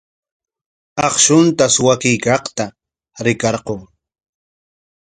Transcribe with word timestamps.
Akshunta 1.07 1.63
suwakuykaqta 1.73 2.63
rikarqun. 3.25 3.81